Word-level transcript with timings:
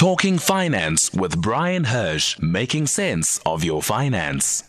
Talking 0.00 0.38
Finance 0.38 1.12
with 1.12 1.42
Bryan 1.42 1.84
Hirsch, 1.84 2.38
making 2.38 2.86
sense 2.86 3.38
of 3.44 3.62
your 3.62 3.82
finance. 3.82 4.64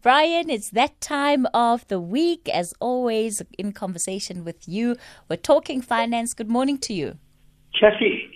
Bryan, 0.00 0.48
it's 0.48 0.70
that 0.70 0.98
time 1.02 1.46
of 1.52 1.86
the 1.88 2.00
week. 2.00 2.48
As 2.48 2.72
always, 2.80 3.42
in 3.58 3.72
conversation 3.72 4.42
with 4.42 4.66
you, 4.66 4.96
we're 5.28 5.36
talking 5.36 5.82
finance. 5.82 6.32
Good 6.32 6.48
morning 6.48 6.78
to 6.78 6.94
you. 6.94 7.18
Kathy, 7.78 8.26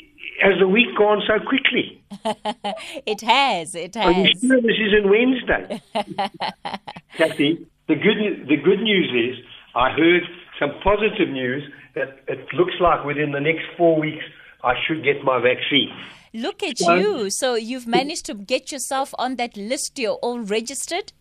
has 0.42 0.52
the 0.60 0.68
week 0.68 0.94
gone 0.98 1.22
so 1.26 1.38
quickly? 1.48 2.04
it 3.06 3.22
has. 3.22 3.74
It 3.74 3.94
has. 3.94 4.04
Are 4.04 4.12
you 4.12 4.38
sure 4.38 4.60
this 4.60 4.76
isn't 4.86 5.08
Wednesday? 5.08 5.80
Kathy, 7.16 7.66
the 7.88 7.94
good, 7.94 8.48
the 8.48 8.56
good 8.56 8.82
news 8.82 9.38
is 9.38 9.42
I 9.74 9.92
heard 9.92 10.24
some 10.60 10.72
positive 10.82 11.30
news 11.30 11.62
that 11.94 12.20
it 12.28 12.46
looks 12.52 12.74
like 12.80 13.02
within 13.06 13.32
the 13.32 13.40
next 13.40 13.64
four 13.78 13.98
weeks 13.98 14.24
I 14.64 14.74
should 14.86 15.04
get 15.04 15.22
my 15.24 15.38
vaccine. 15.40 15.90
Look 16.32 16.62
at 16.62 16.80
Um, 16.88 16.98
you. 17.00 17.30
So 17.30 17.54
you've 17.54 17.86
managed 17.86 18.26
to 18.26 18.34
get 18.34 18.72
yourself 18.72 19.14
on 19.18 19.36
that 19.36 19.56
list. 19.56 19.98
You're 19.98 20.18
all 20.26 20.40
registered. 20.40 21.12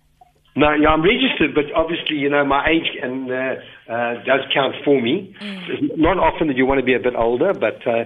No, 0.55 0.71
yeah, 0.73 0.89
I'm 0.89 1.01
registered, 1.01 1.55
but 1.55 1.65
obviously, 1.75 2.17
you 2.17 2.29
know, 2.29 2.45
my 2.45 2.61
age 2.69 2.89
and 3.01 3.29
uh, 3.31 3.55
uh, 3.89 4.13
does 4.23 4.41
count 4.53 4.75
for 4.85 5.01
me. 5.01 5.35
It's 5.41 5.97
not 5.97 6.17
often 6.19 6.47
that 6.47 6.57
you 6.57 6.65
want 6.67 6.79
to 6.79 6.85
be 6.85 6.93
a 6.93 6.99
bit 6.99 7.15
older, 7.15 7.53
but 7.53 7.81
uh, 7.87 8.05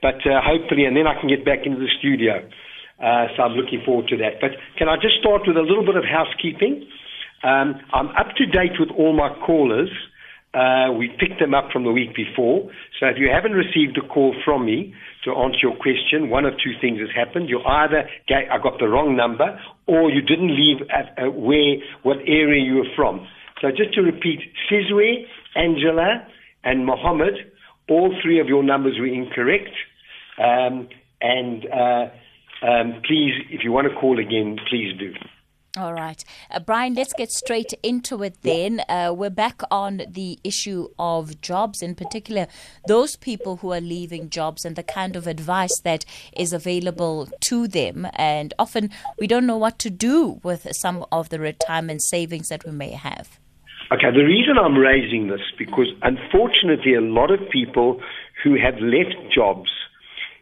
but 0.00 0.22
uh, 0.24 0.40
hopefully, 0.40 0.84
and 0.84 0.96
then 0.96 1.08
I 1.08 1.18
can 1.18 1.28
get 1.28 1.44
back 1.44 1.66
into 1.66 1.80
the 1.80 1.90
studio. 1.98 2.38
Uh, 3.02 3.26
so 3.36 3.42
I'm 3.42 3.52
looking 3.52 3.82
forward 3.84 4.06
to 4.08 4.16
that. 4.18 4.40
But 4.40 4.52
can 4.76 4.88
I 4.88 4.94
just 4.96 5.18
start 5.18 5.42
with 5.46 5.56
a 5.56 5.62
little 5.62 5.84
bit 5.84 5.96
of 5.96 6.04
housekeeping? 6.04 6.86
Um, 7.42 7.80
I'm 7.92 8.08
up 8.14 8.34
to 8.36 8.46
date 8.46 8.78
with 8.78 8.90
all 8.90 9.12
my 9.12 9.30
callers. 9.46 9.90
Uh, 10.54 10.90
we 10.96 11.08
picked 11.20 11.38
them 11.40 11.52
up 11.54 11.70
from 11.72 11.84
the 11.84 11.92
week 11.92 12.16
before. 12.16 12.70
So 12.98 13.06
if 13.06 13.16
you 13.18 13.28
haven't 13.32 13.52
received 13.52 13.98
a 13.98 14.06
call 14.08 14.34
from 14.44 14.64
me 14.64 14.94
to 15.24 15.30
answer 15.32 15.58
your 15.62 15.76
question, 15.76 16.30
one 16.30 16.46
of 16.46 16.54
two 16.64 16.72
things 16.80 17.00
has 17.00 17.10
happened. 17.14 17.50
You 17.50 17.60
either 17.60 18.08
ga- 18.26 18.48
I 18.50 18.56
got 18.62 18.78
the 18.80 18.88
wrong 18.88 19.14
number 19.14 19.60
or 19.86 20.10
you 20.10 20.22
didn't 20.22 20.56
leave 20.56 20.78
at 20.88 21.12
uh, 21.22 21.30
where, 21.30 21.76
what 22.02 22.16
area 22.26 22.64
you 22.64 22.76
were 22.76 22.92
from. 22.96 23.26
So 23.60 23.68
just 23.70 23.92
to 23.94 24.00
repeat, 24.00 24.40
Sizwe, 24.70 25.26
Angela, 25.54 26.26
and 26.64 26.86
Mohammed, 26.86 27.34
all 27.90 28.14
three 28.22 28.40
of 28.40 28.46
your 28.46 28.62
numbers 28.62 28.96
were 28.98 29.06
incorrect. 29.06 29.70
Um, 30.38 30.88
and 31.20 31.66
uh, 31.66 32.66
um, 32.66 33.02
please, 33.06 33.34
if 33.50 33.64
you 33.64 33.72
want 33.72 33.88
to 33.88 33.94
call 34.00 34.18
again, 34.18 34.56
please 34.70 34.96
do. 34.98 35.12
All 35.78 35.94
right. 35.94 36.24
Uh, 36.50 36.58
Bryan, 36.58 36.94
let's 36.94 37.12
get 37.12 37.30
straight 37.30 37.72
into 37.84 38.24
it 38.24 38.38
then. 38.42 38.80
Uh, 38.88 39.14
we're 39.16 39.30
back 39.30 39.62
on 39.70 40.02
the 40.08 40.36
issue 40.42 40.88
of 40.98 41.40
jobs, 41.40 41.82
in 41.82 41.94
particular, 41.94 42.48
those 42.88 43.14
people 43.14 43.58
who 43.58 43.72
are 43.72 43.80
leaving 43.80 44.28
jobs 44.28 44.64
and 44.64 44.74
the 44.74 44.82
kind 44.82 45.14
of 45.14 45.28
advice 45.28 45.78
that 45.84 46.04
is 46.36 46.52
available 46.52 47.28
to 47.42 47.68
them. 47.68 48.08
And 48.14 48.52
often 48.58 48.90
we 49.20 49.28
don't 49.28 49.46
know 49.46 49.56
what 49.56 49.78
to 49.78 49.90
do 49.90 50.40
with 50.42 50.66
some 50.72 51.06
of 51.12 51.28
the 51.28 51.38
retirement 51.38 52.02
savings 52.02 52.48
that 52.48 52.64
we 52.64 52.72
may 52.72 52.90
have. 52.90 53.38
Okay, 53.92 54.10
the 54.10 54.24
reason 54.24 54.58
I'm 54.58 54.76
raising 54.76 55.28
this 55.28 55.40
because 55.56 55.86
unfortunately 56.02 56.94
a 56.94 57.00
lot 57.00 57.30
of 57.30 57.38
people 57.50 58.00
who 58.42 58.56
have 58.60 58.74
left 58.80 59.14
jobs, 59.32 59.70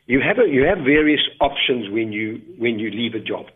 you 0.07 0.21
have 0.21 0.39
a, 0.39 0.49
you 0.49 0.65
have 0.65 0.79
various 0.79 1.21
options 1.43 1.91
when 1.91 2.11
you 2.11 2.41
when 2.57 2.79
you 2.79 2.91
leave 2.91 3.15
a 3.15 3.21
job. 3.21 3.47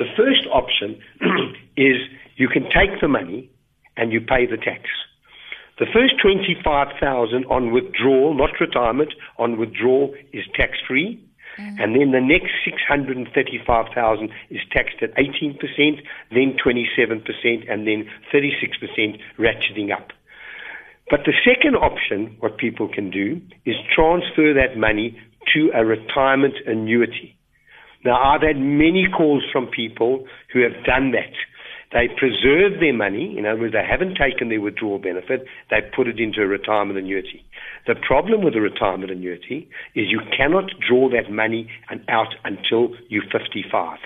The 0.00 0.08
first 0.16 0.48
option 0.50 0.98
is 1.76 2.00
you 2.36 2.48
can 2.48 2.64
take 2.72 3.02
the 3.02 3.08
money 3.08 3.50
and 3.98 4.10
you 4.14 4.22
pay 4.22 4.46
the 4.46 4.56
tax. 4.56 4.88
The 5.78 5.84
first 5.92 6.14
25,000 6.22 7.44
on 7.44 7.70
withdrawal, 7.70 8.32
not 8.32 8.58
retirement, 8.58 9.12
on 9.36 9.58
withdrawal 9.58 10.14
is 10.32 10.46
tax 10.54 10.78
free. 10.88 11.22
Mm. 11.58 11.82
And 11.82 11.94
then 11.96 12.12
the 12.12 12.20
next 12.20 12.48
635,000 12.64 14.30
is 14.48 14.60
taxed 14.72 15.02
at 15.02 15.14
18%, 15.16 15.60
then 16.30 16.56
27%, 16.56 17.70
and 17.70 17.86
then 17.86 18.08
36% 18.32 19.20
ratcheting 19.38 19.92
up. 19.92 20.12
But 21.10 21.26
the 21.26 21.34
second 21.44 21.76
option, 21.76 22.36
what 22.40 22.56
people 22.56 22.88
can 22.88 23.10
do, 23.10 23.38
is 23.66 23.76
transfer 23.94 24.54
that 24.54 24.78
money 24.78 25.20
to 25.52 25.70
a 25.74 25.84
retirement 25.84 26.54
annuity. 26.66 27.36
Now, 28.04 28.22
I've 28.22 28.42
had 28.42 28.56
many 28.56 29.06
calls 29.14 29.42
from 29.52 29.66
people 29.66 30.26
who 30.52 30.62
have 30.62 30.84
done 30.84 31.12
that. 31.12 31.34
They 31.92 32.06
preserve 32.06 32.78
their 32.78 32.94
money, 32.94 33.36
in 33.36 33.46
other 33.46 33.62
words, 33.62 33.74
they 33.74 33.84
haven't 33.84 34.14
taken 34.14 34.48
their 34.48 34.60
withdrawal 34.60 35.00
benefit, 35.00 35.44
they 35.70 35.78
put 35.94 36.06
it 36.06 36.20
into 36.20 36.40
a 36.40 36.46
retirement 36.46 36.98
annuity. 36.98 37.44
The 37.88 37.96
problem 37.96 38.44
with 38.44 38.54
a 38.54 38.60
retirement 38.60 39.10
annuity 39.10 39.68
is 39.96 40.06
you 40.08 40.20
cannot 40.36 40.70
draw 40.86 41.10
that 41.10 41.32
money 41.32 41.68
and 41.88 42.04
out 42.08 42.34
until 42.44 42.94
you're 43.08 43.24
55. 43.24 43.98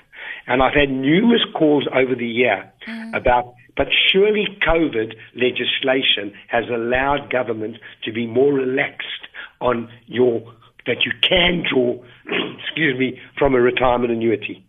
And 0.47 0.62
I've 0.62 0.75
had 0.75 0.88
numerous 0.88 1.44
calls 1.55 1.87
over 1.94 2.15
the 2.15 2.26
year 2.26 2.72
mm. 2.88 3.15
about, 3.15 3.55
but 3.76 3.88
surely 4.11 4.47
COVID 4.66 5.15
legislation 5.34 6.32
has 6.49 6.65
allowed 6.72 7.31
government 7.31 7.76
to 8.05 8.12
be 8.12 8.26
more 8.26 8.53
relaxed 8.53 9.28
on 9.61 9.91
your, 10.06 10.43
that 10.87 11.05
you 11.05 11.12
can 11.22 11.65
draw, 11.69 11.95
excuse 12.59 12.99
me, 12.99 13.21
from 13.39 13.55
a 13.55 13.61
retirement 13.61 14.12
annuity. 14.12 14.65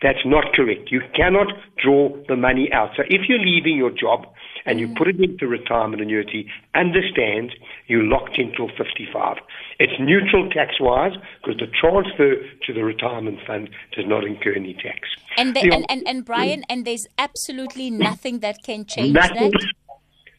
That's 0.00 0.24
not 0.24 0.52
correct. 0.54 0.92
You 0.92 1.00
cannot 1.14 1.48
draw 1.82 2.16
the 2.28 2.36
money 2.36 2.70
out. 2.72 2.90
So 2.96 3.02
if 3.08 3.28
you're 3.28 3.40
leaving 3.40 3.76
your 3.76 3.90
job 3.90 4.26
and 4.64 4.78
you 4.78 4.86
mm. 4.86 4.96
put 4.96 5.08
it 5.08 5.18
into 5.20 5.48
retirement 5.48 6.00
annuity, 6.00 6.48
understand 6.76 7.52
you're 7.88 8.04
locked 8.04 8.38
in 8.38 8.52
till 8.52 8.68
55. 8.68 9.38
It's 9.80 9.92
neutral 9.98 10.48
tax-wise 10.50 11.14
because 11.42 11.58
the 11.58 11.66
transfer 11.66 12.36
to 12.66 12.72
the 12.72 12.84
retirement 12.84 13.40
fund 13.44 13.70
does 13.96 14.04
not 14.06 14.24
incur 14.24 14.52
any 14.54 14.74
tax. 14.74 15.00
And, 15.36 15.56
The- 15.56 15.70
and, 15.72 15.84
and, 15.88 16.06
and 16.06 16.24
Bryan, 16.24 16.62
and 16.68 16.84
there's 16.84 17.08
absolutely 17.18 17.90
nothing 17.90 18.38
that 18.40 18.62
can 18.62 18.84
change 18.84 19.14
Nothing, 19.14 19.50
that. 19.50 19.66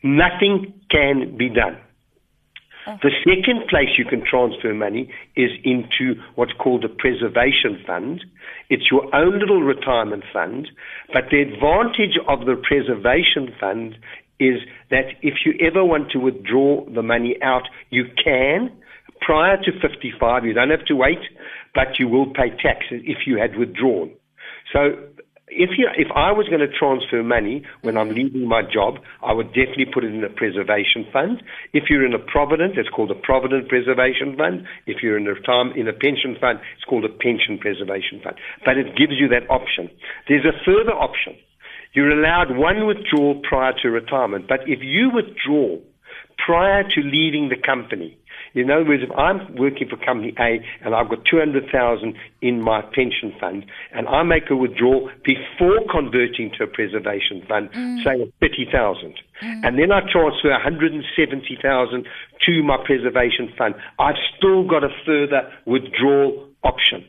nothing 0.03 0.73
can 0.89 1.35
be 1.35 1.49
done. 1.49 1.77
The 2.85 3.11
second 3.23 3.67
place 3.69 3.89
you 3.97 4.05
can 4.05 4.23
transfer 4.25 4.73
money 4.73 5.11
is 5.35 5.51
into 5.63 6.19
what's 6.35 6.53
called 6.53 6.83
a 6.85 6.89
preservation 6.89 7.77
fund. 7.85 8.23
It's 8.69 8.89
your 8.89 9.13
own 9.13 9.39
little 9.39 9.61
retirement 9.61 10.23
fund, 10.33 10.69
but 11.13 11.25
the 11.29 11.41
advantage 11.41 12.17
of 12.27 12.45
the 12.45 12.55
preservation 12.55 13.53
fund 13.59 13.97
is 14.39 14.61
that 14.89 15.05
if 15.21 15.45
you 15.45 15.53
ever 15.59 15.83
want 15.83 16.11
to 16.11 16.19
withdraw 16.19 16.85
the 16.89 17.03
money 17.03 17.35
out, 17.43 17.67
you 17.89 18.05
can. 18.23 18.71
Prior 19.21 19.57
to 19.57 19.71
55, 19.81 20.45
you 20.45 20.53
don't 20.53 20.71
have 20.71 20.85
to 20.85 20.95
wait, 20.95 21.19
but 21.75 21.99
you 21.99 22.07
will 22.07 22.27
pay 22.27 22.49
taxes 22.49 23.01
if 23.03 23.27
you 23.27 23.37
had 23.37 23.57
withdrawn. 23.57 24.11
So 24.71 24.95
if 25.49 25.71
you, 25.77 25.89
if 25.97 26.07
I 26.15 26.31
was 26.31 26.47
going 26.47 26.61
to 26.61 26.69
transfer 26.69 27.23
money 27.23 27.65
when 27.81 27.97
I'm 27.97 28.09
mm-hmm. 28.09 28.17
leaving 28.17 28.47
my 28.47 28.61
job, 28.61 28.99
I 29.23 29.33
would 29.33 29.47
definitely 29.49 29.87
put 29.91 30.03
it 30.03 30.13
in 30.13 30.23
a 30.23 30.29
preservation 30.29 31.05
fund. 31.11 31.41
If 31.73 31.89
you're 31.89 32.05
in 32.05 32.13
a 32.13 32.19
provident, 32.19 32.77
it's 32.77 32.89
called 32.89 33.11
a 33.11 33.15
provident 33.15 33.67
preservation 33.67 34.37
fund. 34.37 34.67
If 34.85 35.01
you're 35.01 35.17
in 35.17 35.27
a 35.27 35.33
retirement, 35.33 35.77
in 35.77 35.87
a 35.87 35.93
pension 35.93 36.37
fund, 36.39 36.59
it's 36.75 36.85
called 36.85 37.05
a 37.05 37.09
pension 37.09 37.57
preservation 37.57 38.21
fund. 38.23 38.37
But 38.63 38.77
it 38.77 38.95
gives 38.95 39.17
you 39.17 39.27
that 39.29 39.49
option. 39.49 39.89
There's 40.27 40.45
a 40.45 40.53
further 40.63 40.93
option. 40.93 41.33
You're 41.93 42.13
allowed 42.13 42.55
one 42.55 42.85
withdrawal 42.85 43.41
prior 43.41 43.73
to 43.81 43.89
retirement, 43.89 44.45
but 44.47 44.61
if 44.67 44.79
you 44.83 45.09
withdraw 45.09 45.79
prior 46.37 46.83
to 46.83 47.01
leaving 47.01 47.49
the 47.49 47.57
company, 47.57 48.18
in 48.53 48.71
other 48.71 48.85
words, 48.85 49.03
if 49.03 49.11
I'm 49.17 49.55
working 49.55 49.87
for 49.89 49.97
company 49.97 50.33
A 50.39 50.59
and 50.83 50.95
I've 50.95 51.09
got 51.09 51.25
200,000 51.25 52.15
in 52.41 52.61
my 52.61 52.81
pension 52.81 53.33
fund 53.39 53.65
and 53.93 54.07
I 54.07 54.23
make 54.23 54.49
a 54.49 54.55
withdrawal 54.55 55.09
before 55.23 55.79
converting 55.91 56.51
to 56.57 56.63
a 56.63 56.67
preservation 56.67 57.45
fund, 57.47 57.71
mm. 57.71 58.03
say 58.03 58.21
of 58.21 58.31
30,000, 58.41 59.13
mm. 59.41 59.65
and 59.65 59.77
then 59.77 59.91
I 59.91 60.01
transfer 60.01 60.49
170,000 60.49 62.07
to 62.45 62.63
my 62.63 62.77
preservation 62.83 63.51
fund, 63.57 63.75
I've 63.99 64.19
still 64.37 64.67
got 64.67 64.83
a 64.83 64.89
further 65.05 65.51
withdrawal 65.65 66.47
option. 66.63 67.05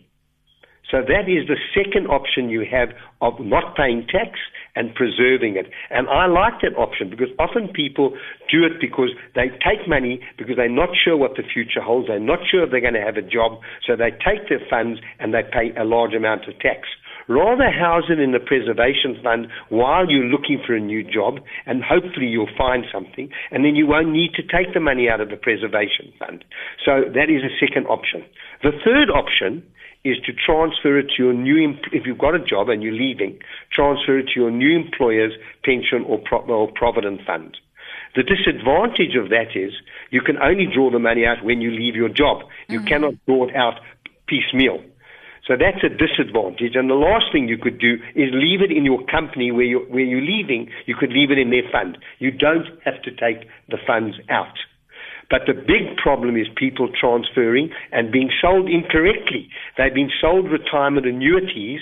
So 0.91 1.03
that 1.03 1.29
is 1.29 1.47
the 1.47 1.57
second 1.73 2.09
option 2.09 2.51
you 2.51 2.67
have 2.71 2.91
of 3.21 3.39
not 3.39 3.77
paying 3.77 4.07
tax 4.09 4.39
and 4.77 4.95
preserving 4.95 5.57
it. 5.57 5.67
And 5.91 6.09
I 6.09 6.27
like 6.27 6.61
that 6.63 6.77
option 6.77 7.11
because 7.11 7.29
often 7.39 7.69
people 7.69 8.17
do 8.51 8.65
it 8.65 8.81
because 8.81 9.11
they 9.35 9.49
take 9.63 9.89
money 9.89 10.21
because 10.39 10.57
they're 10.57 10.69
not 10.69 10.91
sure 10.95 11.17
what 11.17 11.37
the 11.37 11.43
future 11.43 11.81
holds. 11.81 12.09
They're 12.09 12.21
not 12.21 12.41
sure 12.51 12.65
if 12.65 12.71
they're 12.71 12.81
going 12.81 12.95
to 12.95 13.03
have 13.03 13.17
a 13.17 13.23
job. 13.23 13.61
So 13.87 13.97
they 13.97 14.11
take 14.11 14.49
their 14.49 14.63
funds 14.69 15.01
and 15.19 15.35
they 15.35 15.43
pay 15.43 15.75
a 15.79 15.85
large 15.85 16.15
amount 16.15 16.49
of 16.49 16.59
tax. 16.59 16.89
Rather 17.29 17.71
house 17.71 18.11
it 18.11 18.19
in 18.19 18.33
the 18.33 18.41
preservation 18.41 19.15
fund 19.23 19.47
while 19.69 20.11
you're 20.11 20.27
looking 20.27 20.61
for 20.67 20.75
a 20.75 20.81
new 20.81 21.05
job 21.05 21.39
and 21.65 21.83
hopefully 21.85 22.27
you'll 22.27 22.51
find 22.59 22.85
something 22.93 23.31
and 23.53 23.65
then 23.65 23.77
you 23.77 23.87
won't 23.87 24.11
need 24.11 24.35
to 24.35 24.43
take 24.43 24.75
the 24.75 24.81
money 24.81 25.09
out 25.09 25.21
of 25.21 25.31
the 25.31 25.37
preservation 25.37 26.11
fund. 26.19 26.45
So 26.85 27.07
that 27.15 27.31
is 27.31 27.47
a 27.47 27.55
second 27.55 27.87
option. 27.87 28.25
The 28.65 28.73
third 28.85 29.11
option 29.15 29.63
is 30.05 30.17
to 30.25 30.33
transfer 30.33 30.99
it 30.99 31.09
to 31.17 31.23
your 31.23 31.33
new, 31.35 31.75
if 31.93 32.07
you've 32.07 32.19
got 32.19 32.35
a 32.35 32.45
job 32.45 32.69
and 32.69 32.83
you're 32.83 32.93
leaving, 32.93 33.39
transfer 33.73 34.19
it 34.19 34.29
to 34.35 34.41
your 34.41 34.51
new 34.51 34.75
employer's 34.75 35.33
pension 35.65 36.05
or, 36.07 36.19
pro- 36.19 36.45
or 36.47 36.71
provident 36.75 37.21
fund. 37.27 37.57
The 38.17 38.23
disadvantage 38.23 39.15
of 39.17 39.29
that 39.31 39.55
is 39.55 39.73
you 40.11 40.21
can 40.21 40.39
only 40.39 40.67
draw 40.67 40.91
the 40.91 40.99
money 40.99 41.27
out 41.27 41.45
when 41.45 41.61
you 41.61 41.71
leave 41.71 41.95
your 41.95 42.09
job. 42.09 42.43
You 42.69 42.79
mm-hmm. 42.79 42.89
cannot 42.89 43.15
draw 43.27 43.49
it 43.49 43.55
out 43.55 43.81
piecemeal. 44.27 44.83
So 45.47 45.55
that's 45.59 45.83
a 45.83 45.89
disadvantage. 45.89 46.77
And 46.77 46.89
the 46.89 46.95
last 46.95 47.27
thing 47.33 47.49
you 47.49 47.59
could 47.59 47.79
do 47.79 47.95
is 48.15 48.31
leave 48.33 48.63
it 48.63 48.71
in 48.71 48.85
your 48.85 49.05
company 49.07 49.51
where 49.51 49.65
you're, 49.65 49.87
where 49.87 50.05
you're 50.05 50.23
leaving. 50.23 50.71
You 50.87 50.95
could 50.97 51.11
leave 51.11 51.31
it 51.31 51.39
in 51.39 51.51
their 51.51 51.69
fund. 51.73 51.99
You 52.19 52.31
don't 52.31 52.67
have 52.85 53.03
to 53.03 53.11
take 53.11 53.49
the 53.69 53.79
funds 53.87 54.17
out. 54.29 54.55
But 55.31 55.43
the 55.47 55.55
big 55.55 55.97
problem 55.97 56.37
is 56.37 56.47
people 56.57 56.91
transferring 56.91 57.71
and 57.93 58.11
being 58.11 58.31
sold 58.43 58.69
incorrectly. 58.69 59.49
They've 59.79 59.95
been 59.95 60.11
sold 60.21 60.51
retirement 60.51 61.07
annuities 61.07 61.81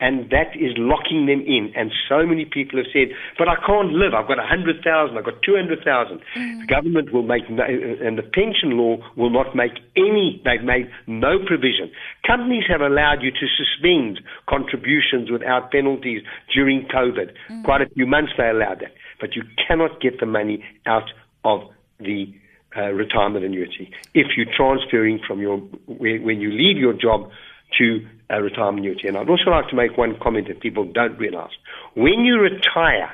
and 0.00 0.30
that 0.30 0.54
is 0.54 0.72
locking 0.76 1.26
them 1.26 1.42
in. 1.46 1.72
And 1.74 1.90
so 2.08 2.26
many 2.26 2.44
people 2.44 2.78
have 2.78 2.86
said, 2.92 3.14
but 3.38 3.48
I 3.48 3.56
can't 3.66 3.92
live. 3.92 4.14
I've 4.14 4.28
got 4.28 4.38
100,000, 4.38 4.78
I've 5.16 5.24
got 5.24 5.42
200,000. 5.42 6.20
Mm. 6.36 6.60
The 6.60 6.66
government 6.66 7.12
will 7.12 7.22
make, 7.22 7.48
no, 7.50 7.64
and 7.64 8.18
the 8.18 8.22
pension 8.22 8.78
law 8.78 8.98
will 9.16 9.30
not 9.30 9.54
make 9.54 9.72
any, 9.96 10.42
they've 10.44 10.62
made 10.62 10.90
no 11.06 11.38
provision. 11.44 11.90
Companies 12.26 12.64
have 12.68 12.80
allowed 12.80 13.22
you 13.22 13.30
to 13.30 13.46
suspend 13.58 14.20
contributions 14.48 15.30
without 15.30 15.70
penalties 15.70 16.22
during 16.52 16.86
COVID. 16.86 17.34
Mm. 17.50 17.64
Quite 17.64 17.82
a 17.82 17.88
few 17.94 18.06
months 18.06 18.32
they 18.36 18.48
allowed 18.48 18.80
that. 18.80 18.92
But 19.20 19.34
you 19.34 19.42
cannot 19.66 20.00
get 20.00 20.20
the 20.20 20.26
money 20.26 20.64
out 20.86 21.10
of 21.44 21.60
the 21.98 22.32
uh, 22.76 22.92
retirement 22.92 23.44
annuity 23.44 23.90
if 24.14 24.36
you're 24.36 24.52
transferring 24.56 25.20
from 25.26 25.40
your 25.40 25.58
when 25.86 26.40
you 26.40 26.50
leave 26.50 26.76
your 26.76 26.92
job 26.92 27.30
to 27.78 28.06
a 28.30 28.42
retirement 28.42 28.80
annuity. 28.80 29.08
And 29.08 29.16
I'd 29.16 29.28
also 29.28 29.50
like 29.50 29.68
to 29.68 29.76
make 29.76 29.96
one 29.96 30.18
comment 30.20 30.48
that 30.48 30.60
people 30.60 30.84
don't 30.84 31.18
realize. 31.18 31.50
When 31.94 32.24
you 32.24 32.40
retire 32.40 33.12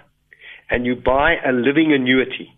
and 0.70 0.86
you 0.86 0.94
buy 0.94 1.36
a 1.44 1.52
living 1.52 1.92
annuity, 1.92 2.52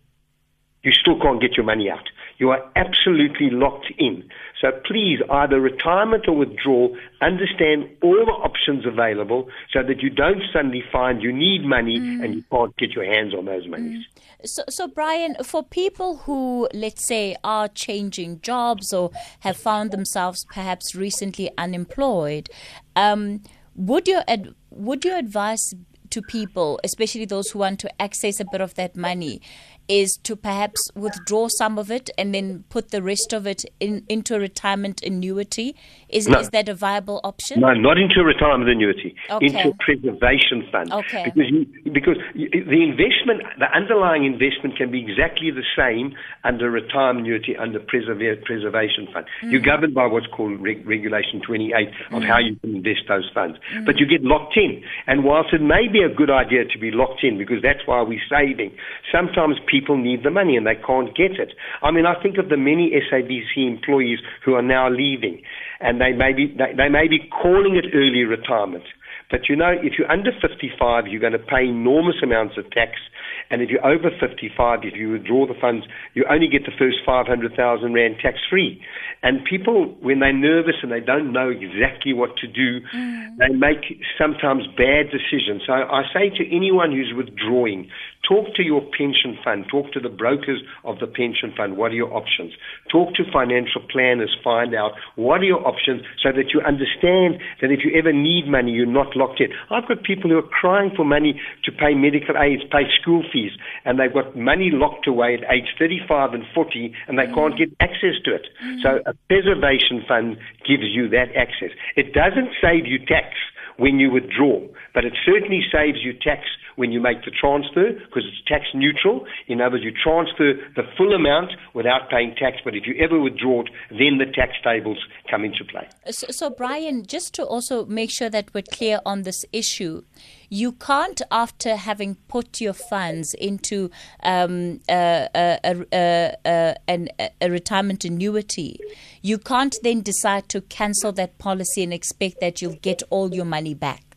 you 0.83 0.93
still 0.93 1.19
can't 1.21 1.41
get 1.41 1.57
your 1.57 1.65
money 1.65 1.91
out. 1.91 2.09
You 2.39 2.51
are 2.51 2.63
absolutely 2.77 3.51
locked 3.51 3.93
in. 3.99 4.29
So 4.61 4.71
please, 4.87 5.21
either 5.31 5.61
retirement 5.61 6.29
or 6.29 6.37
withdrawal, 6.37 6.97
understand 7.21 7.89
all 8.03 8.25
the 8.25 8.33
options 8.33 8.87
available 8.87 9.49
so 9.73 9.83
that 9.83 10.03
you 10.03 10.11
don't 10.11 10.43
suddenly 10.53 10.85
find 10.93 11.23
you 11.23 11.33
need 11.33 11.65
money 11.65 11.99
mm. 11.99 12.25
and 12.25 12.35
you 12.35 12.45
can't 12.51 12.77
get 12.77 12.91
your 12.91 13.05
hands 13.05 13.35
on 13.35 13.45
those 13.45 13.67
monies. 13.67 14.05
Mm. 14.07 14.49
So, 14.49 14.63
so, 14.69 14.89
Bryan, 14.89 15.37
for 15.45 15.63
people 15.63 16.19
who, 16.19 16.69
let's 16.75 17.07
say, 17.07 17.37
are 17.45 17.69
changing 17.69 18.41
jobs 18.41 18.93
or 18.93 19.11
have 19.41 19.57
found 19.57 19.91
themselves 19.91 20.45
perhaps 20.53 20.95
recently 20.95 21.51
unemployed, 21.59 22.49
um, 22.97 23.43
would 23.75 24.07
your 24.07 24.23
ad- 24.29 24.55
would 24.71 25.05
your 25.05 25.17
advice 25.17 25.75
to 26.13 26.23
people, 26.23 26.81
especially 26.85 27.25
those 27.25 27.51
who 27.51 27.59
want 27.59 27.81
to 27.81 28.03
access 28.03 28.41
a 28.41 28.45
bit 28.51 28.61
of 28.61 28.75
that 28.75 28.97
money, 28.97 29.41
is 29.89 30.19
to 30.23 30.37
perhaps 30.37 30.81
withdraw 30.95 31.49
some 31.49 31.79
of 31.79 31.91
it 31.91 32.09
and 32.17 32.35
then 32.35 32.65
put 32.69 32.91
the 32.91 33.03
rest 33.03 33.33
of 33.33 33.47
it 33.47 33.65
in, 33.81 34.05
into 34.09 34.35
a 34.35 34.39
retirement 34.39 35.03
annuity? 35.03 35.75
Is, 36.09 36.29
no. 36.29 36.39
is 36.39 36.51
that 36.51 36.69
a 36.69 36.75
viable 36.75 37.21
option? 37.25 37.61
No, 37.61 37.75
not 37.75 37.99
into 37.99 38.21
a 38.21 38.25
retirement 38.25 38.71
annuity, 38.71 39.15
okay. 39.31 39.47
into 39.47 39.71
a 39.71 39.75
preservation 39.75 40.67
fund. 40.71 40.93
Okay. 40.93 41.25
Because, 41.25 41.51
you, 41.51 41.67
because 41.93 42.17
the 42.35 42.83
investment, 42.83 43.43
the 43.59 43.67
underlying 43.75 44.25
investment 44.25 44.77
can 44.77 44.91
be 44.91 45.01
exactly 45.01 45.51
the 45.51 45.65
same 45.77 46.15
under 46.45 46.71
retirement 46.71 47.27
annuity, 47.27 47.57
under 47.57 47.81
preserva- 47.81 48.43
preservation 48.45 49.09
fund. 49.13 49.27
Mm. 49.43 49.53
You're 49.53 49.61
governed 49.61 49.95
by 49.95 50.07
what's 50.07 50.27
called 50.29 50.61
Reg- 50.61 50.87
Regulation 50.87 51.41
28 51.45 51.89
of 52.13 52.23
mm. 52.23 52.27
how 52.27 52.39
you 52.39 52.57
can 52.57 52.77
invest 52.77 53.03
those 53.09 53.29
funds. 53.35 53.59
Mm. 53.75 53.87
But 53.87 53.99
you 53.99 54.07
get 54.07 54.23
locked 54.23 54.57
in. 54.57 54.83
And 55.07 55.25
whilst 55.25 55.53
it 55.53 55.61
may 55.61 55.89
be 55.89 56.02
a 56.03 56.13
good 56.13 56.31
idea 56.31 56.65
to 56.65 56.79
be 56.79 56.91
locked 56.91 57.25
in, 57.25 57.39
because 57.39 57.63
that's 57.63 57.87
why 57.87 58.03
we're 58.03 58.21
saving, 58.29 58.77
sometimes 59.11 59.57
people 59.71 59.97
need 59.97 60.23
the 60.23 60.31
money 60.31 60.57
and 60.57 60.67
they 60.67 60.77
can't 60.77 61.17
get 61.17 61.33
it. 61.39 61.55
I 61.83 61.91
mean, 61.91 62.07
I 62.07 62.21
think 62.23 62.39
of 62.39 62.49
the 62.49 62.57
many 62.57 62.93
SABC 62.93 63.67
employees 63.67 64.19
who 64.45 64.55
are 64.55 64.63
now 64.63 64.91
leaving 64.91 65.43
and 65.81 66.01
they 66.01 66.13
may 66.13 66.33
be, 66.33 66.47
they, 66.47 66.75
they 66.77 66.89
may 66.89 67.09
be 67.09 67.29
calling 67.31 67.77
it 67.77 67.87
early 67.95 68.25
retirement. 68.25 68.85
But 69.33 69.49
you 69.49 69.57
know, 69.57 69.73
if 69.73 69.95
you're 69.99 70.13
under 70.13 70.31
55, 70.31 71.09
you're 71.09 71.21
going 71.21 71.33
to 71.33 71.41
pay 71.41 71.65
enormous 71.65 72.17
amounts 72.23 72.59
of 72.59 72.71
tax. 72.71 73.01
And 73.49 73.63
if 73.63 73.71
you're 73.71 73.85
over 73.85 74.11
55, 74.21 74.81
if 74.85 74.95
you 74.95 75.11
withdraw 75.11 75.47
the 75.47 75.59
funds, 75.59 75.87
you 76.13 76.25
only 76.29 76.49
get 76.49 76.65
the 76.65 76.77
first 76.79 76.99
500,000 77.05 77.49
Rand 77.93 78.17
tax 78.21 78.39
free. 78.49 78.81
And 79.23 79.41
people, 79.49 79.97
when 80.01 80.21
they're 80.21 80.37
nervous 80.37 80.77
and 80.83 80.93
they 80.93 81.01
don't 81.01 81.33
know 81.33 81.49
exactly 81.49 82.13
what 82.13 82.37
to 82.45 82.47
do, 82.47 82.85
mm. 82.95 83.37
they 83.39 83.49
make 83.49 84.05
sometimes 84.21 84.67
bad 84.77 85.09
decisions. 85.09 85.63
So 85.67 85.73
I 85.73 86.05
say 86.13 86.29
to 86.29 86.45
anyone 86.55 86.93
who's 86.93 87.13
withdrawing, 87.17 87.89
Talk 88.29 88.55
to 88.55 88.63
your 88.63 88.81
pension 88.81 89.37
fund. 89.43 89.67
Talk 89.69 89.93
to 89.93 90.01
the 90.01 90.09
brokers 90.09 90.63
of 90.85 91.01
the 91.01 91.09
pension 91.09 91.53
fund. 91.57 91.77
What 91.77 91.91
are 91.91 91.99
your 91.99 92.15
options? 92.15 92.53
Talk 92.91 93.15
to 93.15 93.25
financial 93.33 93.83
planners. 93.91 94.31
Find 94.45 94.75
out 94.75 94.93
what 95.17 95.41
are 95.41 95.51
your 95.51 95.67
options 95.67 96.03
so 96.23 96.31
that 96.31 96.55
you 96.55 96.61
understand 96.63 97.43
that 97.61 97.73
if 97.75 97.81
you 97.85 97.91
ever 97.99 98.13
need 98.13 98.47
money, 98.47 98.71
you're 98.71 98.87
not 98.87 99.17
locked 99.17 99.41
in. 99.41 99.49
I've 99.71 99.89
got 99.89 100.05
people 100.05 100.31
who 100.31 100.39
are 100.39 100.47
crying 100.55 100.93
for 100.95 101.05
money 101.05 101.41
to 101.65 101.73
pay 101.73 101.95
medical 101.95 102.39
aids, 102.39 102.63
pay 102.71 102.87
school 103.01 103.25
fees, 103.33 103.53
and 103.85 103.99
they've 103.99 104.13
got 104.15 104.37
money 104.37 104.71
locked 104.73 105.09
away 105.09 105.35
at 105.35 105.43
age 105.51 105.75
35 105.77 106.35
and 106.35 106.45
40, 106.55 106.95
and 107.09 107.19
they 107.19 107.27
can't 107.27 107.59
get 107.59 107.75
access 107.81 108.23
to 108.25 108.35
it. 108.35 108.47
So 108.83 109.03
mm. 109.03 109.07
a 109.07 109.15
preservation 109.27 110.05
fund 110.07 110.39
gives 110.63 110.87
you 110.87 111.09
that 111.11 111.35
access. 111.35 111.75
It 111.97 112.15
doesn't 112.15 112.55
save 112.63 112.87
you 112.87 112.99
tax 112.99 113.35
when 113.79 113.99
you 113.99 114.11
withdraw, 114.11 114.61
but 114.95 115.05
it 115.05 115.15
certainly 115.27 115.63
saves 115.73 115.99
you 116.03 116.13
tax 116.13 116.47
when 116.77 116.93
you 116.93 117.01
make 117.01 117.25
the 117.25 117.31
transfer 117.31 117.93
because 117.93 118.25
it's 118.27 118.43
tax 118.47 118.65
neutral. 118.75 119.27
In 119.49 119.61
other 119.61 119.73
words, 119.77 119.85
you 119.85 119.93
transfer 119.93 120.55
the 120.77 120.83
full 120.97 121.15
amount 121.15 121.53
without 121.75 122.11
paying 122.11 122.35
tax, 122.37 122.59
but 122.65 122.75
if 122.75 122.87
you 122.87 122.95
ever 123.03 123.21
withdraw 123.21 123.63
it, 123.63 123.69
then 123.91 124.19
the 124.19 124.27
tax 124.33 124.53
tables 124.65 124.99
come 125.31 125.45
into 125.45 125.65
play. 125.65 125.89
So, 126.11 126.27
so 126.31 126.51
Bryan, 126.51 127.07
just 127.07 127.35
to 127.35 127.45
also 127.45 127.85
make 127.87 128.11
sure 128.11 128.31
that 128.31 128.53
we're 128.55 128.63
clear 128.63 129.01
on 129.05 129.23
this 129.23 129.45
issue, 129.53 130.03
you 130.49 130.73
can't, 130.73 131.23
after 131.31 131.77
having 131.77 132.17
put 132.29 132.61
your 132.61 132.75
funds 132.75 133.35
into 133.35 133.91
um, 134.23 134.81
a, 134.89 135.29
a, 135.35 136.37
a, 136.47 137.09
a, 137.41 137.51
retirement 137.51 138.05
annuity, 138.05 138.79
you 139.23 139.39
can't 139.39 139.75
then 139.83 140.03
decide 140.03 140.51
to 140.51 140.61
cancel 140.61 141.11
that 141.13 141.39
policy 141.39 141.83
and 141.83 141.93
expect 141.95 142.41
that 142.41 142.61
you'll 142.61 142.77
get 142.83 143.03
all 143.09 143.35
your 143.35 143.47
money 143.47 143.73
back. 143.73 144.12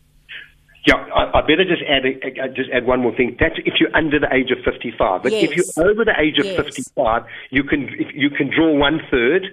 Yeah, 0.86 0.96
I, 1.16 1.40
I 1.40 1.42
better 1.42 1.66
just 1.66 1.82
add 1.90 2.06
uh, 2.06 2.48
just 2.54 2.70
add 2.72 2.86
one 2.86 3.02
more 3.02 3.16
thing. 3.16 3.36
That's 3.40 3.56
if 3.66 3.76
you're 3.80 3.96
under 3.96 4.20
the 4.20 4.32
age 4.34 4.52
of 4.52 4.60
55. 4.64 5.24
But 5.24 5.32
yes. 5.32 5.50
if 5.50 5.56
you're 5.58 5.88
over 5.90 6.06
the 6.06 6.14
age 6.20 6.38
of 6.38 6.46
yes. 6.46 6.56
55, 6.56 7.24
you 7.50 7.64
can 7.64 7.90
you 8.14 8.30
can 8.30 8.52
draw 8.54 8.72
one 8.72 9.02
third, 9.10 9.48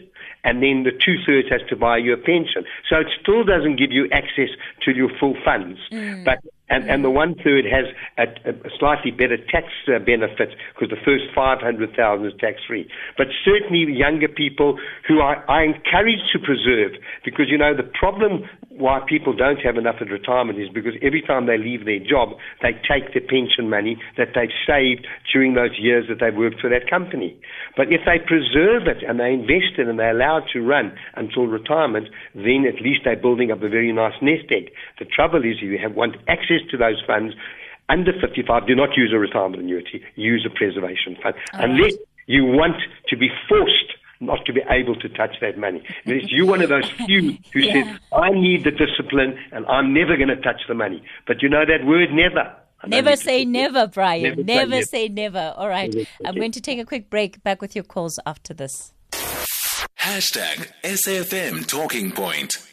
and 0.44 0.62
then 0.62 0.84
the 0.84 0.92
two 0.92 1.16
thirds 1.24 1.48
has 1.48 1.62
to 1.70 1.76
buy 1.76 1.96
you 1.96 2.12
a 2.12 2.18
pension. 2.18 2.64
So 2.88 2.96
it 3.00 3.06
still 3.20 3.44
doesn't 3.44 3.76
give 3.76 3.92
you 3.92 4.08
access 4.12 4.50
to 4.84 4.94
your 4.94 5.08
full 5.18 5.34
funds. 5.42 5.80
Mm. 5.90 6.24
But 6.24 6.40
and, 6.72 6.88
and 6.88 7.04
the 7.04 7.10
one 7.10 7.34
third 7.36 7.66
has 7.68 7.84
a, 8.16 8.24
a 8.48 8.70
slightly 8.78 9.10
better 9.10 9.36
tax 9.36 9.68
uh, 9.88 9.98
benefit 9.98 10.56
because 10.72 10.88
the 10.88 11.00
first 11.04 11.24
500,000 11.34 11.92
is 12.24 12.32
tax 12.40 12.64
free. 12.66 12.88
But 13.18 13.26
certainly 13.44 13.84
younger 13.92 14.28
people 14.28 14.78
who 15.06 15.20
I, 15.20 15.34
I 15.48 15.62
encourage 15.64 16.24
to 16.32 16.38
preserve 16.38 16.92
because, 17.26 17.46
you 17.50 17.58
know, 17.58 17.76
the 17.76 17.84
problem 17.84 18.48
why 18.70 19.04
people 19.06 19.36
don't 19.36 19.60
have 19.60 19.76
enough 19.76 19.96
at 20.00 20.08
retirement 20.08 20.58
is 20.58 20.68
because 20.72 20.94
every 21.02 21.20
time 21.20 21.44
they 21.44 21.58
leave 21.58 21.84
their 21.84 22.00
job, 22.00 22.30
they 22.62 22.72
take 22.88 23.12
the 23.12 23.20
pension 23.20 23.68
money 23.68 24.00
that 24.16 24.32
they've 24.34 24.56
saved 24.66 25.06
during 25.30 25.52
those 25.52 25.76
years 25.78 26.06
that 26.08 26.20
they've 26.20 26.34
worked 26.34 26.60
for 26.60 26.70
that 26.70 26.88
company. 26.88 27.36
But 27.76 27.92
if 27.92 28.00
they 28.06 28.18
preserve 28.18 28.88
it 28.88 29.04
and 29.06 29.20
they 29.20 29.32
invest 29.36 29.76
it 29.76 29.88
and 29.88 29.98
they 29.98 30.08
allow 30.08 30.38
it 30.38 30.44
to 30.54 30.60
run 30.62 30.96
until 31.14 31.44
retirement, 31.46 32.08
then 32.34 32.64
at 32.64 32.80
least 32.80 33.02
they're 33.04 33.20
building 33.20 33.52
up 33.52 33.62
a 33.62 33.68
very 33.68 33.92
nice 33.92 34.16
nest 34.22 34.48
egg. 34.50 34.72
The 34.98 35.04
trouble 35.04 35.44
is 35.44 35.60
you 35.60 35.76
have 35.78 35.94
want 35.94 36.16
access 36.28 36.61
to 36.70 36.76
those 36.76 37.02
funds 37.06 37.34
under 37.88 38.12
55, 38.18 38.66
do 38.66 38.74
not 38.74 38.96
use 38.96 39.12
a 39.12 39.18
retirement 39.18 39.62
annuity, 39.62 40.02
use 40.14 40.46
a 40.46 40.54
preservation 40.56 41.16
fund. 41.22 41.34
Oh. 41.54 41.58
Unless 41.60 41.94
you 42.26 42.44
want 42.44 42.76
to 43.08 43.16
be 43.16 43.28
forced 43.48 43.94
not 44.20 44.44
to 44.46 44.52
be 44.52 44.60
able 44.70 44.94
to 44.96 45.08
touch 45.08 45.36
that 45.40 45.58
money. 45.58 45.82
Unless 46.06 46.30
You're 46.30 46.46
one 46.46 46.62
of 46.62 46.68
those 46.68 46.88
few 47.06 47.36
who 47.52 47.60
yeah. 47.60 47.72
says, 47.72 48.00
I 48.12 48.30
need 48.30 48.64
the 48.64 48.70
discipline 48.70 49.36
and 49.50 49.66
I'm 49.66 49.92
never 49.92 50.16
going 50.16 50.28
to 50.28 50.36
touch 50.36 50.60
the 50.68 50.74
money. 50.74 51.02
But 51.26 51.42
you 51.42 51.48
know 51.48 51.64
that 51.66 51.84
word 51.84 52.12
never. 52.12 52.54
Never 52.86 53.14
say 53.16 53.44
never, 53.44 53.86
Bryan. 53.86 54.22
Never, 54.22 54.42
never 54.42 54.82
say, 54.82 55.08
never. 55.08 55.38
never. 55.38 55.54
All 55.56 55.68
right. 55.68 55.94
I'm 56.24 56.34
going 56.34 56.52
to 56.52 56.60
take 56.60 56.80
a 56.80 56.84
quick 56.84 57.10
break. 57.10 57.42
Back 57.42 57.60
with 57.60 57.76
your 57.76 57.84
calls 57.84 58.18
after 58.26 58.54
this. 58.54 58.92
Hashtag 60.00 60.72
SAFM 60.82 61.66
Talking 61.66 62.10
Point. 62.10 62.71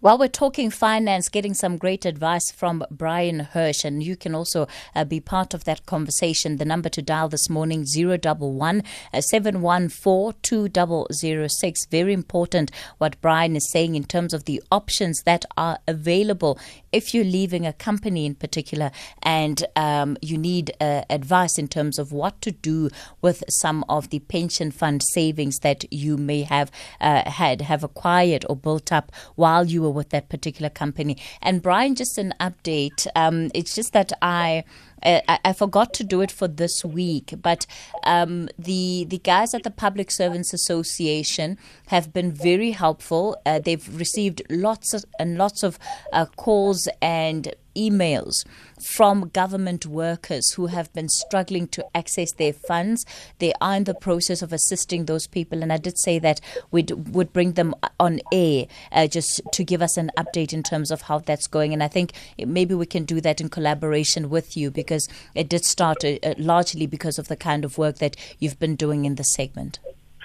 While 0.00 0.16
we're 0.16 0.28
talking 0.28 0.70
finance, 0.70 1.28
getting 1.28 1.52
some 1.52 1.76
great 1.76 2.06
advice 2.06 2.50
from 2.50 2.82
Bryan 2.90 3.40
Hirsch, 3.40 3.84
and 3.84 4.02
you 4.02 4.16
can 4.16 4.34
also 4.34 4.66
uh, 4.94 5.04
be 5.04 5.20
part 5.20 5.52
of 5.52 5.64
that 5.64 5.84
conversation. 5.84 6.56
The 6.56 6.64
number 6.64 6.88
to 6.88 7.02
dial 7.02 7.28
this 7.28 7.50
morning, 7.50 7.84
011 7.84 8.82
uh, 9.12 9.20
714 9.20 10.40
2006. 10.40 11.86
Very 11.90 12.14
important 12.14 12.70
what 12.96 13.20
Bryan 13.20 13.56
is 13.56 13.70
saying 13.70 13.94
in 13.94 14.04
terms 14.04 14.32
of 14.32 14.46
the 14.46 14.62
options 14.72 15.22
that 15.24 15.44
are 15.58 15.78
available 15.86 16.58
if 16.92 17.14
you're 17.14 17.22
leaving 17.22 17.66
a 17.66 17.72
company 17.72 18.26
in 18.26 18.34
particular 18.34 18.90
and 19.22 19.64
um, 19.76 20.16
you 20.22 20.38
need 20.38 20.72
uh, 20.80 21.02
advice 21.10 21.58
in 21.58 21.68
terms 21.68 21.98
of 21.98 22.10
what 22.10 22.40
to 22.40 22.50
do 22.50 22.88
with 23.20 23.44
some 23.48 23.84
of 23.88 24.10
the 24.10 24.18
pension 24.20 24.70
fund 24.70 25.02
savings 25.02 25.58
that 25.58 25.84
you 25.92 26.16
may 26.16 26.42
have 26.42 26.70
uh, 27.00 27.28
had, 27.30 27.60
have 27.60 27.84
acquired 27.84 28.44
or 28.48 28.56
built 28.56 28.90
up 28.92 29.12
while 29.36 29.64
you 29.64 29.82
were 29.82 29.89
with 29.92 30.10
that 30.10 30.28
particular 30.28 30.70
company. 30.70 31.16
And 31.42 31.62
Bryan, 31.62 31.94
just 31.94 32.18
an 32.18 32.34
update. 32.40 33.06
Um, 33.14 33.50
it's 33.54 33.74
just 33.74 33.92
that 33.92 34.12
I 34.22 34.64
I, 35.02 35.38
I, 35.44 35.52
forgot 35.52 35.94
to 35.94 36.04
do 36.04 36.20
it 36.20 36.30
for 36.30 36.46
this 36.46 36.84
week, 36.84 37.34
but 37.40 37.66
um, 38.04 38.48
the 38.58 39.06
the 39.08 39.18
guys 39.18 39.54
at 39.54 39.62
the 39.62 39.70
Public 39.70 40.10
Servants 40.10 40.52
Association 40.52 41.58
have 41.86 42.12
been 42.12 42.32
very 42.32 42.72
helpful. 42.72 43.40
Uh, 43.46 43.58
they've 43.58 43.98
received 43.98 44.42
lots 44.50 44.92
of, 44.92 45.04
and 45.18 45.38
lots 45.38 45.62
of 45.62 45.78
uh, 46.12 46.26
calls 46.36 46.88
and 47.00 47.54
emails 47.76 48.44
from 48.82 49.28
government 49.28 49.86
workers 49.86 50.52
who 50.52 50.66
have 50.66 50.92
been 50.92 51.08
struggling 51.08 51.68
to 51.68 51.84
access 51.94 52.32
their 52.32 52.52
funds. 52.52 53.04
They 53.38 53.52
are 53.60 53.76
in 53.76 53.84
the 53.84 53.94
process 53.94 54.42
of 54.42 54.52
assisting 54.52 55.04
those 55.04 55.26
people, 55.26 55.62
and 55.62 55.72
I 55.72 55.76
did 55.76 55.98
say 55.98 56.18
that 56.20 56.40
we 56.70 56.82
would 56.82 57.32
bring 57.32 57.52
them 57.52 57.74
on 57.98 58.20
air 58.32 58.66
uh, 58.92 59.06
just 59.06 59.40
to 59.52 59.64
give 59.64 59.82
us 59.82 59.96
an 59.96 60.10
update 60.16 60.52
in 60.52 60.62
terms 60.62 60.90
of 60.90 61.02
how 61.02 61.18
that's 61.18 61.46
going. 61.46 61.72
And 61.72 61.82
I 61.82 61.88
think 61.88 62.12
maybe 62.38 62.74
we 62.74 62.86
can 62.86 63.04
do 63.04 63.20
that 63.20 63.40
in 63.40 63.48
collaboration 63.48 64.30
with 64.30 64.56
you 64.56 64.70
because 64.70 65.08
it 65.34 65.48
did 65.48 65.64
start 65.64 66.04
uh, 66.04 66.18
uh 66.22 66.34
largely 66.38 66.86
because 66.86 67.18
of 67.18 67.28
the 67.28 67.36
kind 67.36 67.64
of 67.64 67.78
work 67.78 67.98
that 67.98 68.16
you've 68.38 68.58
been 68.58 68.76
doing 68.76 69.04
in 69.04 69.16
the 69.16 69.24
segment. 69.24 69.78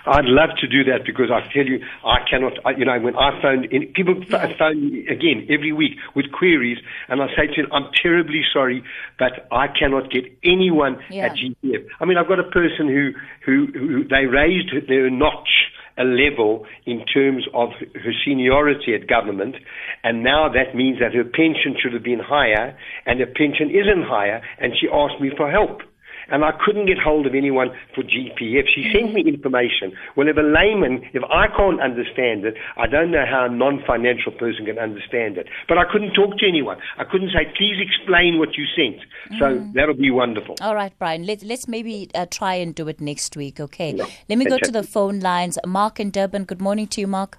I'd 0.06 0.26
love 0.26 0.50
to 0.62 0.68
do 0.68 0.84
that 0.86 1.06
because 1.06 1.32
I 1.32 1.42
tell 1.54 1.66
you, 1.66 1.80
I 2.06 2.20
cannot, 2.30 2.54
I, 2.66 2.72
you 2.72 2.86
know, 2.86 3.00
when 3.00 3.16
I 3.16 3.42
phone, 3.42 3.66
in, 3.72 3.88
people 3.94 4.16
yeah. 4.28 4.48
Mm. 4.48 4.58
phone 4.58 4.92
me 4.92 5.08
again 5.08 5.48
every 5.50 5.74
week 5.74 5.98
with 6.16 6.32
queries, 6.32 6.78
and 7.10 7.22
I 7.22 7.28
say 7.36 7.48
to 7.48 7.64
them, 7.64 7.72
I'm 7.72 7.90
terribly 8.02 8.42
sorry, 8.54 8.84
but 9.18 9.48
I 9.52 9.68
cannot 9.68 10.12
get 10.12 10.26
anyone 10.44 10.98
yeah. 11.10 11.26
at 11.26 11.32
GPF. 11.34 11.86
I 12.00 12.06
mean, 12.06 12.18
I've 12.18 12.28
got 12.28 12.40
a 12.40 12.50
person 12.50 12.88
who, 12.88 13.12
who, 13.46 13.68
who 13.74 14.04
they 14.08 14.26
raised 14.26 14.72
their 14.88 15.10
notch 15.10 15.72
a 15.98 16.04
level 16.04 16.66
in 16.86 17.06
terms 17.06 17.48
of 17.54 17.70
her 17.96 18.14
seniority 18.26 18.94
at 18.94 19.08
government, 19.08 19.56
and 20.04 20.24
now 20.24 20.50
that 20.50 20.76
means 20.76 21.00
that 21.00 21.14
her 21.14 21.24
pension 21.24 21.76
should 21.82 21.94
have 21.94 22.04
been 22.04 22.20
higher, 22.20 22.78
and 23.06 23.20
her 23.20 23.26
pension 23.26 23.70
isn't 23.70 24.04
higher, 24.04 24.42
and 24.60 24.74
she 24.80 24.88
asked 24.92 25.22
me 25.22 25.32
for 25.36 25.50
help 25.50 25.82
and 26.30 26.44
I 26.44 26.52
couldn't 26.64 26.86
get 26.86 26.98
hold 26.98 27.26
of 27.26 27.36
anyone 27.36 27.70
for 27.94 28.04
GPF. 28.04 28.66
She 28.74 28.92
sent 28.94 29.14
me 29.14 29.22
information. 29.28 29.94
Well, 30.16 30.28
if 30.28 30.38
a 30.38 30.42
layman, 30.42 31.04
if 31.14 31.24
I 31.24 31.48
can't 31.48 31.82
understand 31.82 32.46
it, 32.46 32.56
I 32.78 32.88
don't 32.88 33.12
know 33.12 33.26
how 33.26 33.46
a 33.46 33.50
non-financial 33.50 34.34
person 34.34 34.66
can 34.66 34.80
understand 34.80 35.38
it. 35.38 35.48
But 35.68 35.78
I 35.78 35.84
couldn't 35.92 36.14
talk 36.14 36.38
to 36.38 36.48
anyone. 36.48 36.78
I 36.98 37.04
couldn't 37.04 37.30
say, 37.30 37.52
please 37.58 37.78
explain 37.80 38.40
what 38.40 38.58
you 38.58 38.66
sent. 38.76 39.02
So 39.40 39.60
mm. 39.60 39.74
that'll 39.74 39.96
be 39.96 40.12
wonderful. 40.12 40.56
All 40.62 40.76
right, 40.76 40.98
Bryan. 40.98 41.26
Let, 41.26 41.44
let's 41.44 41.68
maybe 41.68 42.10
uh, 42.16 42.26
try 42.30 42.56
and 42.56 42.74
do 42.74 42.88
it 42.88 43.02
next 43.02 43.36
week, 43.36 43.60
okay? 43.60 43.94
Let 44.30 44.38
me 44.38 44.46
go 44.46 44.58
to 44.58 44.72
the 44.72 44.84
phone 44.84 45.20
lines. 45.20 45.58
Mark 45.66 46.00
in 46.00 46.12
Durban. 46.12 46.46
Good 46.46 46.62
morning 46.62 46.88
to 46.88 47.02
you, 47.02 47.08
Mark. 47.08 47.38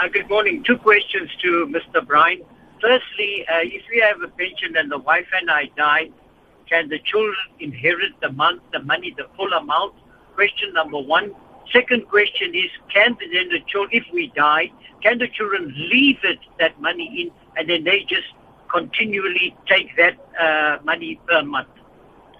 Uh, 0.00 0.08
good 0.08 0.28
morning. 0.28 0.62
Two 0.64 0.76
questions 0.76 1.28
to 1.42 1.66
Mr. 1.66 2.06
Bryan. 2.06 2.42
Firstly, 2.80 3.44
uh, 3.48 3.62
if 3.62 3.82
we 3.90 3.98
have 3.98 4.22
a 4.22 4.28
pension 4.28 4.76
and 4.76 4.90
the 4.90 4.98
wife 4.98 5.26
and 5.34 5.50
I 5.50 5.64
die, 5.76 6.10
can 6.68 6.88
the 6.88 6.98
children 7.04 7.36
inherit 7.60 8.12
the 8.20 8.32
month, 8.32 8.62
the 8.72 8.80
money, 8.80 9.14
the 9.16 9.26
full 9.36 9.52
amount? 9.52 9.94
Question 10.34 10.72
number 10.74 10.98
one. 10.98 11.34
Second 11.72 12.08
question 12.08 12.54
is, 12.54 12.70
can 12.92 13.16
then 13.20 13.48
the 13.50 13.60
children, 13.66 13.90
if 13.92 14.04
we 14.12 14.32
die, 14.34 14.70
can 15.02 15.18
the 15.18 15.28
children 15.28 15.74
leave 15.92 16.18
it 16.24 16.38
that 16.58 16.80
money 16.80 17.08
in, 17.20 17.30
and 17.56 17.68
then 17.68 17.84
they 17.84 18.00
just 18.08 18.28
continually 18.72 19.54
take 19.68 19.94
that 19.96 20.16
uh, 20.40 20.82
money 20.84 21.20
per 21.28 21.42
month? 21.42 21.68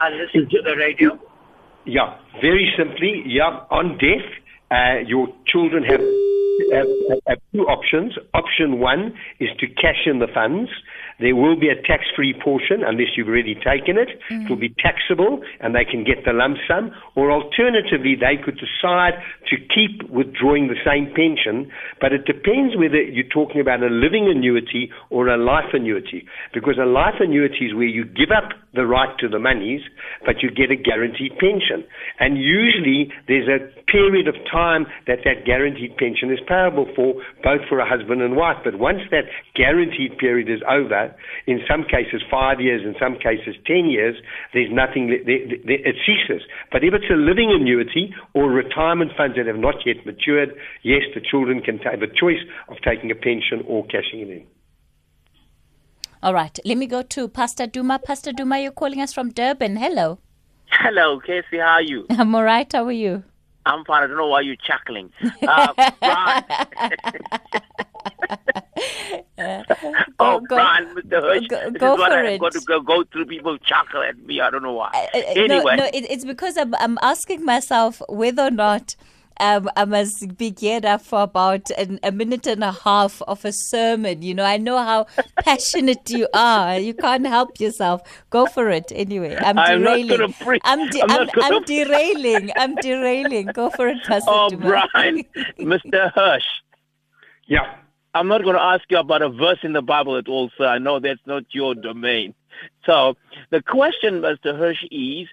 I 0.01 0.11
listen 0.11 0.49
to 0.49 0.63
the 0.63 0.77
radio. 0.77 1.19
Yeah, 1.85 2.19
very 2.41 2.73
simply, 2.77 3.23
yeah, 3.27 3.65
on 3.71 3.99
death, 3.99 4.29
uh, 4.71 5.01
your 5.07 5.29
children 5.47 5.85
have, 5.85 6.01
have, 6.73 6.89
have 7.27 7.39
two 7.53 7.63
options. 7.63 8.15
Option 8.35 8.79
one 8.79 9.15
is 9.41 9.49
to 9.59 9.67
cash 9.67 10.07
in 10.07 10.19
the 10.19 10.29
funds 10.33 10.71
there 11.21 11.35
will 11.35 11.59
be 11.59 11.69
a 11.69 11.75
tax-free 11.75 12.35
portion 12.43 12.85
unless 12.87 13.17
you've 13.17 13.29
already 13.29 13.55
taken 13.55 13.99
it. 13.99 14.09
Mm. 14.31 14.45
It 14.45 14.51
will 14.51 14.57
be 14.57 14.75
taxable 14.79 15.43
and 15.61 15.75
they 15.75 15.85
can 15.85 16.05
get 16.05 16.25
the 16.25 16.33
lump 16.33 16.59
sum. 16.69 16.93
Or 17.17 17.31
alternatively, 17.31 18.15
they 18.15 18.39
could 18.43 18.59
decide 18.59 19.15
to 19.51 19.57
keep 19.57 20.09
withdrawing 20.11 20.69
the 20.69 20.79
same 20.87 21.13
pension, 21.15 21.71
but 22.01 22.13
it 22.13 22.25
depends 22.25 22.77
whether 22.77 23.03
you're 23.03 23.29
talking 23.29 23.61
about 23.61 23.83
a 23.83 23.91
living 23.91 24.31
annuity 24.31 24.91
or 25.11 25.29
a 25.29 25.37
life 25.37 25.75
annuity. 25.75 26.27
Because 26.55 26.79
a 26.79 26.87
life 26.87 27.19
annuity 27.19 27.67
is 27.67 27.75
where 27.75 27.91
you 27.91 28.05
give 28.05 28.31
up 28.31 28.51
the 28.75 28.87
right 28.87 29.19
to 29.19 29.29
the 29.29 29.39
monies, 29.39 29.81
but 30.25 30.43
you 30.43 30.51
get 30.51 30.71
a 30.71 30.77
guaranteed 30.77 31.33
pension. 31.39 31.83
And 32.21 32.39
usually 32.39 33.11
there's 33.27 33.49
a 33.49 33.59
period 33.91 34.29
of 34.29 34.37
time 34.51 34.87
that 35.07 35.21
that 35.25 35.45
guaranteed 35.45 35.97
pension 35.97 36.31
is 36.31 36.39
payable 36.49 36.89
for, 36.97 37.15
both 37.45 37.61
for 37.69 37.79
a 37.79 37.89
husband 37.89 38.23
and 38.23 38.35
wife. 38.35 38.57
But 38.65 38.79
once 38.79 39.05
that 39.11 39.29
guaranteed 39.55 40.17
period 40.19 40.49
is 40.49 40.65
over, 40.69 41.15
in 41.47 41.61
some 41.69 41.85
cases 41.85 42.23
five 42.31 42.61
years, 42.61 42.83
in 42.83 42.95
some 42.99 43.15
cases 43.21 43.55
ten 43.67 43.87
years, 43.87 44.17
there's 44.53 44.73
nothing, 44.73 45.13
it 45.13 45.97
ceases. 46.09 46.43
But 46.73 46.83
if 46.83 46.95
it's 46.95 47.11
a 47.13 47.21
living 47.21 47.53
annuity 47.53 48.15
or 48.35 48.51
retirement 48.51 49.13
funds 49.17 49.37
that 49.37 49.47
have 49.47 49.61
not 49.61 49.85
yet 49.85 50.05
matured, 50.07 50.57
yes, 50.83 51.03
the 51.15 51.21
children 51.21 51.61
can 51.61 51.79
have 51.85 52.03
a 52.03 52.09
choice 52.09 52.41
of 52.69 52.77
taking 52.83 53.11
a 53.11 53.15
pension 53.15 53.63
or 53.69 53.85
cashing 53.87 54.21
it 54.21 54.31
in. 54.31 54.47
All 56.23 56.35
right, 56.35 56.59
let 56.65 56.77
me 56.77 56.87
go 56.87 57.03
to 57.03 57.29
Pastor 57.29 57.67
Duma. 57.67 58.01
Pastor 58.01 58.33
Duma, 58.33 58.59
you're 58.59 58.73
calling 58.73 59.01
us 59.01 59.13
from 59.13 59.31
Durban. 59.31 59.77
Hello. 59.77 60.19
Hello, 60.71 61.21
Casey. 61.21 61.59
How 61.59 61.75
are 61.75 61.83
you? 61.83 62.07
I'm 62.11 62.35
all 62.35 62.43
right. 62.43 62.71
How 62.73 62.85
are 62.85 62.93
you? 62.93 63.23
I'm 63.69 63.85
fine. 63.85 64.03
I 64.03 64.07
don't 64.07 64.17
know 64.17 64.29
why 64.29 64.41
you're 64.41 64.57
chuckling. 64.57 65.13
Uh, 65.43 65.73
Bryan. 66.01 66.45
oh, 70.19 70.41
go, 70.41 70.57
Bryan, 70.57 70.95
Mr. 70.95 71.21
Hirsch. 71.21 71.47
Go, 71.49 71.71
go 71.71 71.97
for 71.97 72.03
I, 72.03 72.27
it. 72.27 72.35
I've 72.35 72.41
got 72.41 72.53
to 72.53 72.61
go, 72.61 72.81
go 72.81 73.05
through 73.05 73.27
people 73.27 73.57
chuckle 73.59 74.03
at 74.03 74.19
me. 74.19 74.41
I 74.41 74.51
don't 74.51 74.63
know 74.63 74.73
why. 74.73 74.91
Uh, 74.93 75.19
uh, 75.19 75.21
anyway. 75.37 75.77
No, 75.77 75.85
no 75.85 75.91
it, 75.93 76.07
it's 76.11 76.25
because 76.25 76.57
I'm, 76.57 76.75
I'm 76.77 76.99
asking 77.03 77.45
myself 77.45 78.03
whether 78.09 78.43
or 78.43 78.51
not 78.51 78.97
um, 79.41 79.69
I 79.77 79.85
must 79.85 80.37
be 80.37 80.51
geared 80.51 80.85
up 80.85 81.03
for 81.03 81.23
about 81.23 81.71
an, 81.71 82.01
a 82.03 82.13
minute 82.13 82.47
and 82.47 82.65
a 82.65 82.73
half 82.73 83.23
of 83.23 83.45
a 83.45 83.53
sermon. 83.53 84.23
You 84.23 84.35
know, 84.35 84.45
I 84.45 84.57
know 84.57 84.79
how 84.79 85.07
passionate 85.45 86.11
you 86.11 86.29
are. 86.35 86.79
You 86.79 86.95
can't 86.95 87.27
help 87.27 87.61
yourself. 87.61 88.03
Go 88.31 88.47
for 88.47 88.71
it 88.71 88.93
anyway. 88.95 89.37
I'm 89.37 89.57
derailing. 89.57 90.21
I'm, 90.21 90.33
pre- 90.33 90.61
I'm, 90.65 90.89
de- 90.91 91.03
I'm, 91.03 91.11
I'm, 91.11 91.29
I'm 91.55 91.63
derailing. 91.65 92.51
I'm 92.57 92.75
derailing. 92.77 93.47
Go 93.47 93.71
for 93.71 93.89
it, 93.89 94.03
Pastor. 94.05 94.31
Oh, 94.31 94.51
Bryan, 94.51 95.25
Mr. 95.59 96.13
Hirsch. 96.13 96.45
Yeah. 97.47 97.77
I'm 98.15 98.27
not 98.27 98.43
going 98.43 98.57
to 98.57 98.63
ask 98.63 98.85
you 98.91 98.99
about 98.99 99.23
a 99.23 99.29
verse 99.29 99.59
in 99.63 99.73
the 99.73 99.83
Bible 99.83 100.17
at 100.17 100.29
all, 100.29 100.51
sir. 100.57 100.67
I 100.67 100.79
know 100.79 100.99
that's 100.99 101.21
not 101.27 101.45
your 101.51 101.75
domain. 101.75 102.35
So 102.85 103.17
the 103.51 103.63
question, 103.63 104.21
Mr. 104.23 104.57
Hirsch, 104.59 104.85
is 104.91 105.29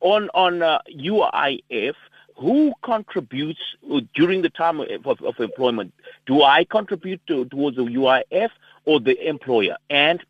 on 0.00 0.28
on 0.34 0.62
uh, 0.62 0.80
UIF 0.94 1.94
who 2.36 2.72
contributes 2.82 3.60
uh, 3.90 4.00
during 4.14 4.42
the 4.42 4.50
time 4.50 4.80
of, 4.80 5.06
of 5.06 5.40
employment? 5.40 5.94
Do 6.26 6.42
I 6.42 6.64
contribute 6.64 7.20
to, 7.28 7.46
towards 7.46 7.76
the 7.76 7.84
UIF 7.84 8.50
or 8.84 9.00
the 9.00 9.16
employer? 9.26 9.76
And 9.88 10.22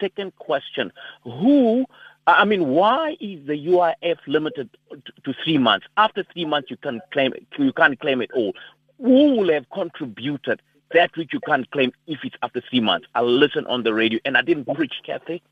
second 0.00 0.34
question, 0.36 0.92
who, 1.24 1.84
I 2.26 2.44
mean, 2.44 2.68
why 2.68 3.16
is 3.20 3.46
the 3.46 3.54
UIF 3.54 4.16
limited 4.26 4.70
to, 5.24 5.34
three 5.44 5.58
months? 5.58 5.86
After 5.96 6.24
three 6.32 6.46
months, 6.46 6.70
you 6.70 6.76
can 6.78 7.00
claim 7.12 7.32
it, 7.34 7.46
you 7.58 7.72
can't 7.72 7.98
claim 8.00 8.22
it 8.22 8.30
all. 8.32 8.52
Who 8.98 9.36
will 9.36 9.52
have 9.52 9.68
contributed 9.70 10.62
that 10.92 11.14
which 11.16 11.32
you 11.32 11.40
can't 11.40 11.70
claim 11.70 11.92
if 12.06 12.20
it's 12.24 12.36
after 12.42 12.62
three 12.70 12.80
months? 12.80 13.08
I'll 13.14 13.30
listen 13.30 13.66
on 13.66 13.82
the 13.82 13.92
radio, 13.92 14.20
and 14.24 14.38
I 14.38 14.42
didn't 14.42 14.72
preach, 14.74 14.94
Kathy 15.04 15.42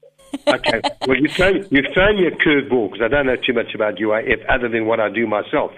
okay. 0.47 0.81
Well, 1.07 1.17
you've 1.19 1.33
thrown, 1.33 1.67
you've 1.71 1.93
thrown 1.93 2.17
me 2.17 2.27
a 2.27 2.31
curveball 2.31 2.93
because 2.93 3.05
I 3.05 3.09
don't 3.09 3.27
know 3.27 3.37
too 3.37 3.53
much 3.53 3.75
about 3.75 3.97
UIF 3.97 4.45
other 4.49 4.69
than 4.69 4.87
what 4.87 5.01
I 5.01 5.11
do 5.11 5.27
myself. 5.27 5.73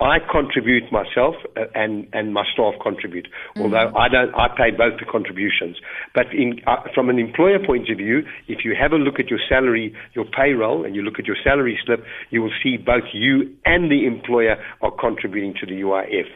I 0.00 0.18
contribute 0.30 0.92
myself 0.92 1.34
uh, 1.56 1.64
and, 1.74 2.06
and 2.12 2.32
my 2.32 2.44
staff 2.52 2.74
contribute, 2.80 3.26
mm-hmm. 3.26 3.62
although 3.62 3.96
I 3.96 4.08
don't, 4.08 4.32
I 4.34 4.46
pay 4.48 4.70
both 4.70 4.98
the 5.00 5.06
contributions. 5.10 5.76
But 6.14 6.32
in, 6.32 6.60
uh, 6.66 6.76
from 6.94 7.10
an 7.10 7.18
employer 7.18 7.58
point 7.58 7.90
of 7.90 7.98
view, 7.98 8.22
if 8.46 8.64
you 8.64 8.76
have 8.80 8.92
a 8.92 8.96
look 8.96 9.18
at 9.18 9.28
your 9.28 9.40
salary, 9.48 9.92
your 10.14 10.24
payroll, 10.24 10.84
and 10.84 10.94
you 10.94 11.02
look 11.02 11.18
at 11.18 11.26
your 11.26 11.36
salary 11.42 11.78
slip, 11.84 12.04
you 12.30 12.42
will 12.42 12.52
see 12.62 12.76
both 12.76 13.04
you 13.12 13.52
and 13.64 13.90
the 13.90 14.06
employer 14.06 14.56
are 14.82 14.92
contributing 14.92 15.54
to 15.60 15.66
the 15.66 15.80
UIF. 15.82 16.28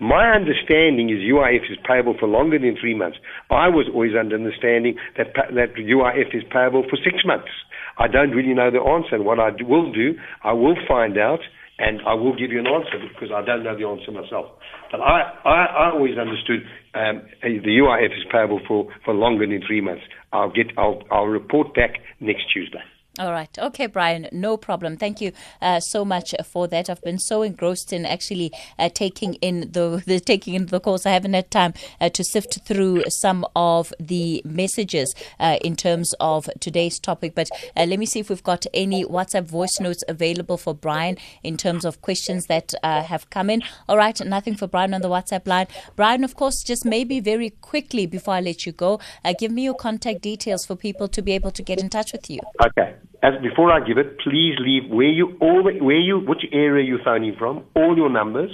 My 0.00 0.30
understanding 0.30 1.10
is 1.10 1.18
UIF 1.18 1.70
is 1.70 1.78
payable 1.84 2.14
for 2.18 2.28
longer 2.28 2.58
than 2.58 2.76
three 2.80 2.94
months. 2.94 3.18
I 3.50 3.68
was 3.68 3.86
always 3.92 4.12
under 4.18 4.36
understanding 4.36 4.96
that, 5.16 5.34
that 5.34 5.74
UIF 5.74 6.34
is 6.34 6.44
payable 6.50 6.84
for 6.88 6.96
six 7.02 7.17
months. 7.24 7.50
I 7.98 8.06
don't 8.06 8.30
really 8.30 8.54
know 8.54 8.70
the 8.70 8.80
answer, 8.80 9.16
and 9.16 9.24
what 9.24 9.40
I 9.40 9.50
will 9.60 9.92
do, 9.92 10.14
I 10.44 10.52
will 10.52 10.76
find 10.86 11.18
out, 11.18 11.40
and 11.78 12.00
I 12.06 12.14
will 12.14 12.36
give 12.36 12.50
you 12.50 12.58
an 12.58 12.66
answer 12.66 12.98
because 12.98 13.30
I 13.34 13.44
don't 13.44 13.62
know 13.62 13.76
the 13.76 13.86
answer 13.86 14.10
myself. 14.10 14.46
But 14.90 15.00
I, 15.00 15.34
I, 15.44 15.64
I 15.66 15.90
always 15.92 16.18
understood 16.18 16.60
um, 16.94 17.22
the 17.42 17.74
UIF 17.78 18.12
is 18.12 18.24
payable 18.30 18.60
for, 18.66 18.88
for 19.04 19.14
longer 19.14 19.46
than 19.46 19.60
three 19.66 19.80
months. 19.80 20.02
I'll 20.32 20.50
get, 20.50 20.66
I'll, 20.76 21.02
I'll 21.10 21.26
report 21.26 21.74
back 21.74 21.98
next 22.20 22.52
Tuesday. 22.52 22.82
All 23.18 23.32
right. 23.32 23.50
Okay, 23.58 23.86
Bryan, 23.86 24.28
no 24.30 24.56
problem. 24.56 24.96
Thank 24.96 25.20
you 25.20 25.32
uh, 25.60 25.80
so 25.80 26.04
much 26.04 26.36
for 26.44 26.68
that. 26.68 26.88
I've 26.88 27.02
been 27.02 27.18
so 27.18 27.42
engrossed 27.42 27.92
in 27.92 28.06
actually 28.06 28.52
uh, 28.78 28.90
taking 28.94 29.34
in 29.34 29.72
the, 29.72 30.00
the 30.06 30.20
taking 30.20 30.54
in 30.54 30.66
the 30.66 30.78
course. 30.78 31.04
I 31.04 31.10
haven't 31.10 31.34
had 31.34 31.50
time 31.50 31.74
uh, 32.00 32.10
to 32.10 32.22
sift 32.22 32.60
through 32.64 33.02
some 33.08 33.44
of 33.56 33.92
the 33.98 34.40
messages 34.44 35.12
uh, 35.40 35.58
in 35.62 35.74
terms 35.74 36.14
of 36.20 36.48
today's 36.60 37.00
topic. 37.00 37.34
But 37.34 37.48
uh, 37.76 37.86
let 37.86 37.98
me 37.98 38.06
see 38.06 38.20
if 38.20 38.30
we've 38.30 38.42
got 38.42 38.66
any 38.72 39.04
WhatsApp 39.04 39.46
voice 39.46 39.80
notes 39.80 40.04
available 40.06 40.56
for 40.56 40.72
Bryan 40.72 41.16
in 41.42 41.56
terms 41.56 41.84
of 41.84 42.00
questions 42.02 42.46
that 42.46 42.72
uh, 42.84 43.02
have 43.02 43.30
come 43.30 43.50
in. 43.50 43.64
All 43.88 43.96
right, 43.96 44.24
nothing 44.24 44.54
for 44.54 44.68
Bryan 44.68 44.94
on 44.94 45.02
the 45.02 45.08
WhatsApp 45.08 45.48
line. 45.48 45.66
Bryan, 45.96 46.22
of 46.22 46.36
course, 46.36 46.62
just 46.62 46.84
maybe 46.84 47.18
very 47.18 47.50
quickly 47.50 48.06
before 48.06 48.34
I 48.34 48.40
let 48.40 48.64
you 48.64 48.70
go, 48.70 49.00
give 49.40 49.50
me 49.50 49.64
your 49.64 49.74
contact 49.74 50.22
details 50.22 50.64
for 50.64 50.76
people 50.76 51.08
to 51.08 51.20
be 51.20 51.32
able 51.32 51.50
to 51.50 51.62
get 51.62 51.80
in 51.80 51.90
touch 51.90 52.12
with 52.12 52.30
you. 52.30 52.40
Okay 52.62 52.94
as 53.22 53.34
before 53.42 53.72
I 53.72 53.86
give 53.86 53.98
it, 53.98 54.18
please 54.20 54.54
leave 54.58 54.90
where 54.90 55.08
you 55.08 55.36
all 55.40 55.62
where 55.62 55.98
you 55.98 56.18
which 56.20 56.44
area 56.52 56.84
you're 56.86 57.02
phoning 57.04 57.34
from, 57.38 57.64
all 57.74 57.96
your 57.96 58.08
numbers, 58.10 58.50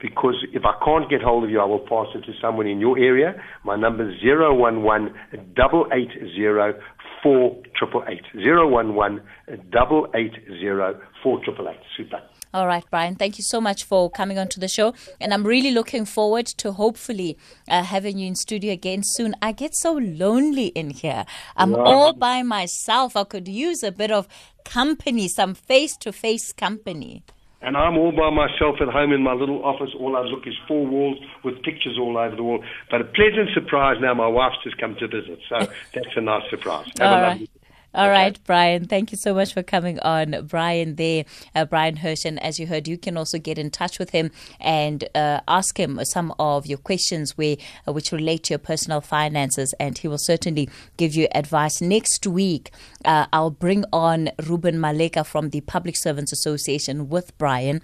because 0.00 0.34
if 0.52 0.64
I 0.64 0.74
can't 0.84 1.08
get 1.08 1.22
hold 1.22 1.44
of 1.44 1.50
you, 1.50 1.60
I 1.60 1.64
will 1.64 1.80
pass 1.80 2.08
it 2.14 2.24
to 2.24 2.32
someone 2.40 2.66
in 2.66 2.80
your 2.80 2.98
area. 2.98 3.40
My 3.64 3.76
number 3.76 4.10
is 4.10 4.20
zero 4.20 4.54
one 4.54 4.82
one 4.82 5.14
double 5.54 5.86
eight 5.92 6.10
zero 6.34 6.74
four 7.22 7.62
triple 7.76 8.02
eight 8.08 8.24
zero 8.34 8.66
one 8.66 8.94
one 8.94 9.22
double 9.70 10.08
eight 10.14 10.32
zero 10.58 11.00
four 11.22 11.44
triple 11.44 11.68
eight. 11.68 11.80
Super. 11.96 12.20
All 12.52 12.66
right, 12.66 12.84
Bryan, 12.90 13.14
thank 13.14 13.38
you 13.38 13.44
so 13.44 13.60
much 13.60 13.84
for 13.84 14.10
coming 14.10 14.38
onto 14.38 14.58
the 14.58 14.66
show. 14.66 14.92
And 15.20 15.32
I'm 15.32 15.44
really 15.44 15.70
looking 15.70 16.04
forward 16.04 16.46
to 16.46 16.72
hopefully 16.72 17.38
uh, 17.68 17.84
having 17.84 18.18
you 18.18 18.26
in 18.26 18.34
studio 18.34 18.72
again 18.72 19.02
soon. 19.04 19.36
I 19.40 19.52
get 19.52 19.74
so 19.74 19.92
lonely 19.92 20.66
in 20.68 20.90
here. 20.90 21.26
I'm 21.56 21.76
all 21.76 22.12
by 22.12 22.42
myself. 22.42 23.14
I 23.14 23.24
could 23.24 23.46
use 23.46 23.84
a 23.84 23.92
bit 23.92 24.10
of 24.10 24.26
company, 24.64 25.28
some 25.28 25.54
face 25.54 25.96
to 25.98 26.12
face 26.12 26.52
company. 26.52 27.22
And 27.62 27.76
I'm 27.76 27.98
all 27.98 28.10
by 28.10 28.30
myself 28.30 28.76
at 28.80 28.88
home 28.88 29.12
in 29.12 29.22
my 29.22 29.34
little 29.34 29.62
office. 29.64 29.90
All 29.98 30.16
I 30.16 30.22
look 30.22 30.46
is 30.46 30.54
four 30.66 30.86
walls 30.86 31.18
with 31.44 31.62
pictures 31.62 31.98
all 32.00 32.16
over 32.16 32.34
the 32.34 32.42
wall. 32.42 32.64
But 32.90 33.02
a 33.02 33.04
pleasant 33.04 33.50
surprise 33.52 33.98
now, 34.00 34.14
my 34.14 34.28
wife's 34.28 34.56
just 34.64 34.78
come 34.78 34.96
to 34.96 35.06
visit. 35.06 35.38
So 35.48 35.58
that's 35.94 36.16
a 36.16 36.22
nice 36.22 36.48
surprise. 36.48 36.86
Have 36.98 37.12
all 37.12 37.20
right. 37.20 37.49
All 37.92 38.04
okay. 38.04 38.12
right, 38.12 38.44
Bryan. 38.44 38.86
Thank 38.86 39.10
you 39.10 39.18
so 39.18 39.34
much 39.34 39.52
for 39.52 39.62
coming 39.62 39.98
on. 40.00 40.46
Bryan 40.46 40.94
there, 40.94 41.24
uh, 41.54 41.64
Bryan 41.64 41.96
Hirsch. 41.96 42.24
And 42.24 42.40
as 42.42 42.60
you 42.60 42.68
heard, 42.68 42.86
you 42.86 42.96
can 42.96 43.16
also 43.16 43.38
get 43.38 43.58
in 43.58 43.70
touch 43.70 43.98
with 43.98 44.10
him 44.10 44.30
and 44.60 45.04
uh, 45.14 45.40
ask 45.48 45.78
him 45.78 45.98
some 46.04 46.32
of 46.38 46.66
your 46.66 46.78
questions 46.78 47.36
where, 47.36 47.56
uh, 47.88 47.92
which 47.92 48.12
relate 48.12 48.44
to 48.44 48.54
your 48.54 48.58
personal 48.58 49.00
finances. 49.00 49.74
And 49.80 49.98
he 49.98 50.06
will 50.06 50.18
certainly 50.18 50.68
give 50.96 51.16
you 51.16 51.26
advice. 51.34 51.80
Next 51.80 52.26
week, 52.26 52.70
uh, 53.04 53.26
I'll 53.32 53.50
bring 53.50 53.84
on 53.92 54.30
Ruben 54.46 54.76
Maleka 54.76 55.26
from 55.26 55.50
the 55.50 55.60
Public 55.62 55.96
Servants 55.96 56.32
Association 56.32 57.08
with 57.08 57.36
Bryan 57.38 57.80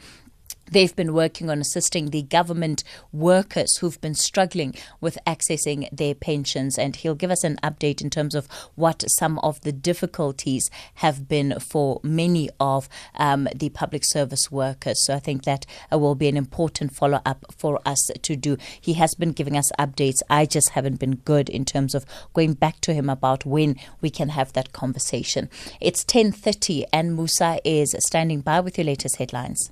They've 0.70 0.94
been 0.94 1.14
working 1.14 1.49
on 1.49 1.61
assisting 1.61 2.11
the 2.11 2.23
government 2.23 2.82
workers 3.12 3.76
who've 3.76 4.00
been 4.00 4.14
struggling 4.14 4.75
with 5.00 5.16
accessing 5.26 5.88
their 5.92 6.14
pensions. 6.14 6.76
And 6.76 6.96
he'll 6.96 7.14
give 7.14 7.30
us 7.30 7.44
an 7.44 7.56
update 7.62 8.00
in 8.00 8.11
terms 8.11 8.35
of 8.35 8.49
what 8.75 9.04
some 9.08 9.38
of 9.40 9.61
the 9.61 9.73
difficulties 9.73 10.68
have 10.94 11.28
been 11.28 11.61
for 11.61 12.00
many 12.02 12.50
of 12.58 12.88
um, 13.14 13.49
the 13.54 13.68
public 13.70 14.02
service 14.04 14.50
workers. 14.50 15.04
So 15.06 15.14
I 15.14 15.20
think 15.20 15.44
that 15.44 15.66
uh, 15.92 15.99
will 15.99 16.16
be 16.16 16.28
an 16.28 16.37
important 16.37 16.92
follow 16.92 17.20
up 17.25 17.44
for 17.56 17.80
us 17.87 18.11
to 18.20 18.37
do. 18.37 18.56
He 18.80 18.94
has 18.94 19.14
been 19.14 19.32
giving 19.32 19.56
us 19.56 19.70
updates. 19.78 20.20
I 20.28 20.46
just 20.46 20.70
haven't 20.70 20.99
been 20.99 21.16
good 21.16 21.49
in 21.49 21.64
terms 21.64 21.94
of 21.94 22.04
going 22.35 22.54
back 22.54 22.80
to 22.82 22.92
him 22.92 23.08
about 23.08 23.46
when 23.46 23.76
we 24.00 24.11
can 24.11 24.30
have 24.30 24.52
that 24.54 24.73
conversation. 24.73 25.49
It's 25.80 26.04
10:30 26.04 26.85
and 26.92 27.14
Musa 27.14 27.61
is 27.64 27.94
standing 28.00 28.40
by 28.40 28.61
with 28.61 28.78
your 28.78 28.87
latest 28.87 29.16
headlines. 29.16 29.70